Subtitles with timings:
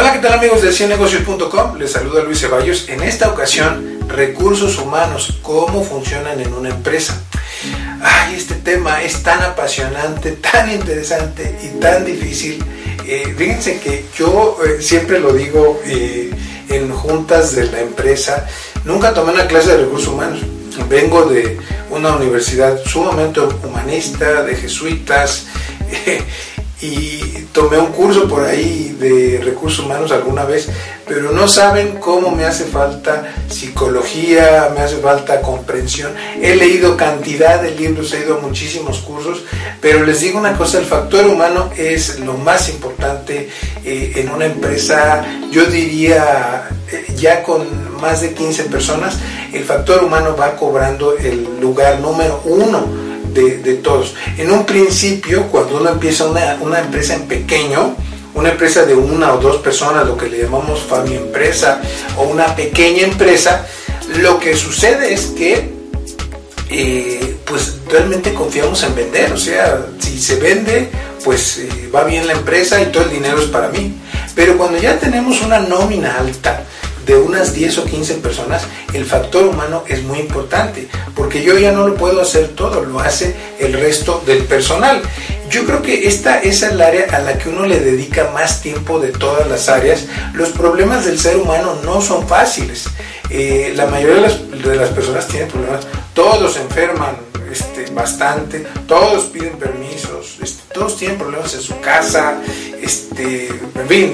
[0.00, 1.76] Hola, ¿qué tal amigos de ciennegocios.com?
[1.76, 2.88] Les saluda Luis Ceballos.
[2.88, 7.20] En esta ocasión, recursos humanos, cómo funcionan en una empresa.
[8.00, 12.64] Ay, este tema es tan apasionante, tan interesante y tan difícil.
[13.08, 16.30] Eh, fíjense que yo eh, siempre lo digo eh,
[16.68, 18.46] en juntas de la empresa,
[18.84, 20.38] nunca tomé una clase de recursos humanos.
[20.88, 21.58] Vengo de
[21.90, 25.48] una universidad sumamente humanista, de jesuitas,
[26.80, 27.18] y
[27.52, 30.68] tomé un curso por ahí de recursos humanos alguna vez,
[31.06, 36.12] pero no saben cómo me hace falta psicología, me hace falta comprensión.
[36.40, 39.42] He leído cantidad de libros, he ido a muchísimos cursos,
[39.80, 43.48] pero les digo una cosa, el factor humano es lo más importante
[43.84, 47.66] eh, en una empresa, yo diría eh, ya con
[48.00, 49.18] más de 15 personas,
[49.52, 54.14] el factor humano va cobrando el lugar número uno de, todos.
[54.36, 57.94] En un principio, cuando uno empieza una, una, empresa en pequeño,
[58.34, 61.80] una empresa de una o dos personas, lo que le llamamos familia empresa
[62.16, 63.66] o una pequeña empresa,
[64.16, 65.78] lo que sucede es que
[66.70, 70.88] eh, pues realmente confiamos en vender, o sea, si se vende,
[71.24, 73.94] pues eh, va bien la empresa y todo el dinero es para mí.
[74.34, 76.62] Pero cuando ya tenemos una nómina alta,
[77.08, 81.72] de unas 10 o 15 personas, el factor humano es muy importante, porque yo ya
[81.72, 85.00] no lo puedo hacer todo, lo hace el resto del personal.
[85.48, 89.00] Yo creo que esta es el área a la que uno le dedica más tiempo
[89.00, 90.04] de todas las áreas.
[90.34, 92.84] Los problemas del ser humano no son fáciles.
[93.30, 97.16] Eh, la mayoría de las, de las, personas tienen problemas, todos enferman
[97.50, 102.40] este, bastante, todos piden permisos, este, todos tienen problemas en su casa,
[102.82, 104.12] este, en fin,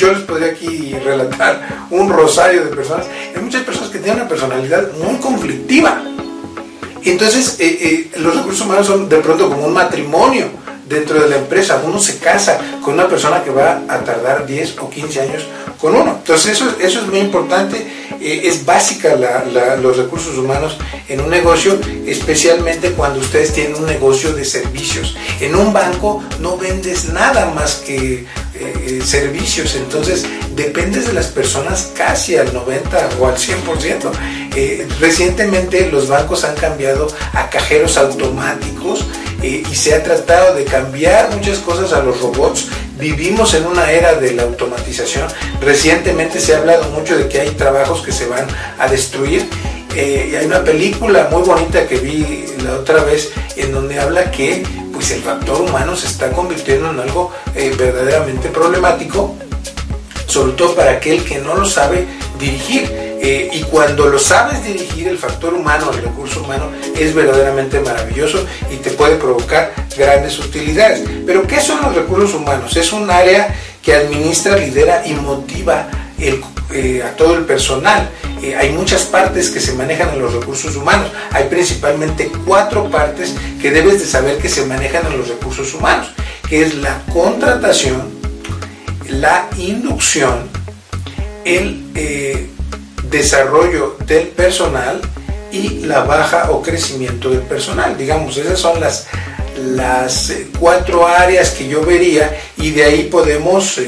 [0.00, 3.06] yo les podría aquí relatar un rosario de personas.
[3.34, 6.02] Hay muchas personas que tienen una personalidad muy conflictiva.
[7.04, 10.46] Entonces, eh, eh, los recursos humanos son de pronto como un matrimonio
[10.88, 11.82] dentro de la empresa.
[11.84, 15.46] Uno se casa con una persona que va a tardar 10 o 15 años
[15.78, 16.16] con uno.
[16.18, 17.76] Entonces, eso, eso es muy importante.
[18.20, 19.16] Eh, es básica
[19.82, 20.76] los recursos humanos
[21.08, 25.16] en un negocio, especialmente cuando ustedes tienen un negocio de servicios.
[25.40, 28.26] En un banco no vendes nada más que
[28.60, 34.10] eh, servicios, entonces dependes de las personas casi al 90 o al 100%.
[34.54, 39.06] Eh, recientemente los bancos han cambiado a cajeros automáticos
[39.42, 42.68] eh, y se ha tratado de cambiar muchas cosas a los robots.
[42.98, 45.26] Vivimos en una era de la automatización.
[45.62, 48.46] Recientemente se ha hablado mucho de que hay trabajos que se van
[48.78, 49.48] a destruir.
[49.96, 54.62] hay una película muy bonita que vi la otra vez en donde habla que
[55.00, 59.34] pues el factor humano se está convirtiendo en algo eh, verdaderamente problemático,
[60.26, 62.04] sobre todo para aquel que no lo sabe
[62.38, 62.86] dirigir.
[63.22, 66.66] Eh, y cuando lo sabes dirigir, el factor humano, el recurso humano,
[66.98, 71.02] es verdaderamente maravilloso y te puede provocar grandes utilidades.
[71.24, 72.76] Pero ¿qué son los recursos humanos?
[72.76, 75.88] Es un área que administra, lidera y motiva
[76.20, 78.08] eh, a todo el personal.
[78.42, 81.10] Eh, hay muchas partes que se manejan en los recursos humanos.
[81.32, 86.12] Hay principalmente cuatro partes que debes de saber que se manejan en los recursos humanos,
[86.50, 88.02] es la contratación,
[89.08, 90.48] la inducción,
[91.44, 92.48] el eh,
[93.10, 95.00] desarrollo del personal
[95.50, 97.96] y la baja o crecimiento del personal.
[97.96, 99.06] Digamos, esas son las,
[99.58, 103.78] las eh, cuatro áreas que yo vería y de ahí podemos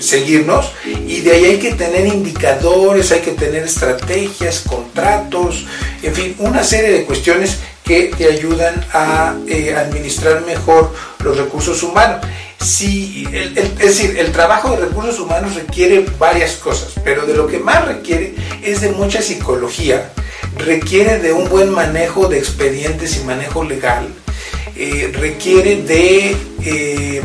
[0.00, 0.72] seguirnos
[1.06, 5.66] y de ahí hay que tener indicadores, hay que tener estrategias, contratos,
[6.02, 10.94] en fin, una serie de cuestiones que te ayudan a eh, administrar mejor
[11.24, 12.24] los recursos humanos.
[12.60, 17.58] Si, es decir, el trabajo de recursos humanos requiere varias cosas, pero de lo que
[17.58, 20.12] más requiere es de mucha psicología,
[20.56, 24.06] requiere de un buen manejo de expedientes y manejo legal,
[24.82, 27.22] eh, requiere de eh,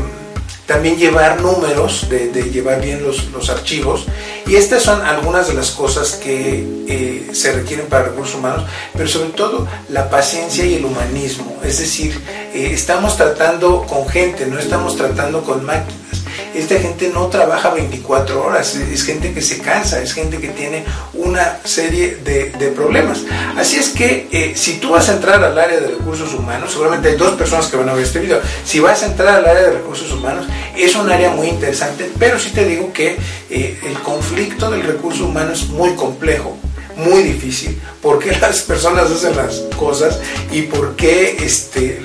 [0.66, 4.08] también llevar números, de, llevar bien los, archivos.
[4.46, 9.08] Y estas son algunas de las cosas que eh, se requieren para recursos humanos, pero
[9.08, 11.58] sobre todo la paciencia y el humanismo.
[11.64, 12.22] Es decir,
[12.54, 16.25] estamos tratando con gente, no estamos tratando con máquinas
[16.56, 20.86] esta gente no trabaja 24 horas, es gente que se cansa, es gente que tiene
[21.14, 23.22] una serie de, problemas.
[23.56, 27.10] Así es que eh, si tú vas a entrar al área de recursos humanos, seguramente
[27.10, 29.64] hay dos personas que van a ver este video, si vas a entrar al área
[29.64, 33.18] de recursos humanos, es un área muy interesante, pero sí te digo que
[33.50, 36.58] eh, el conflicto del recurso humano es muy complejo
[36.98, 40.20] muy difícil, por qué las personas hacen las cosas
[40.52, 42.02] y por qué, este,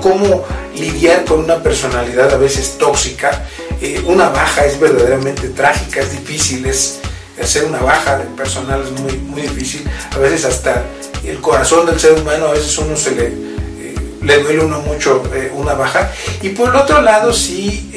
[0.00, 0.44] cómo,
[0.74, 3.46] lidiar con una personalidad a veces tóxica.
[3.80, 7.00] Eh, una baja es verdaderamente trágica, es difícil, es,
[7.40, 9.88] hacer una baja de personal es muy, muy difícil.
[10.14, 10.84] A veces hasta
[11.24, 15.22] el corazón del ser humano, a veces uno se le, eh, le duele uno mucho
[15.34, 16.12] eh, una baja.
[16.42, 17.90] Y por el otro lado, si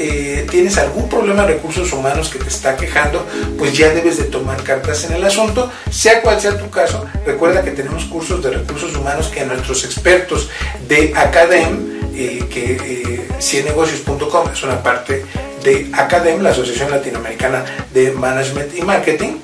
[0.49, 3.25] tienes algún problema de recursos humanos que te está quejando,
[3.57, 7.03] pues ya debes de tomar cartas en el asunto, sea cual sea tu caso.
[7.25, 10.49] Recuerda que tenemos cursos de recursos humanos que nuestros expertos
[10.87, 15.25] de Academ, que ciennegocios.com es una parte
[15.63, 17.63] de Academ, la Asociación Latinoamericana
[17.93, 19.37] de Management y Marketing,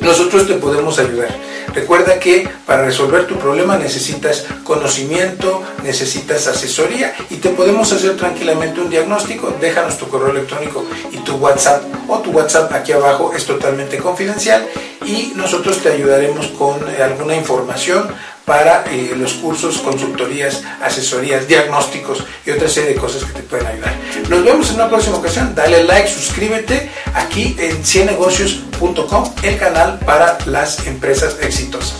[0.00, 1.28] nosotros te podemos ayudar.
[1.74, 8.80] Recuerda que para resolver tu problema necesitas conocimiento, necesitas asesoría y te podemos hacer tranquilamente
[8.80, 9.54] un diagnóstico.
[9.60, 14.66] Déjanos tu correo electrónico y tu WhatsApp o tu WhatsApp aquí abajo es totalmente confidencial
[15.04, 18.08] y nosotros te ayudaremos con alguna información
[18.44, 23.66] para eh, los cursos, consultorías, asesorías, diagnósticos y otra serie de cosas que te pueden
[23.66, 23.94] ayudar.
[24.28, 25.54] Nos vemos en una próxima ocasión.
[25.54, 31.94] Dale like, suscríbete aquí en ciennegocios.com, el canal para las empresas exitosas.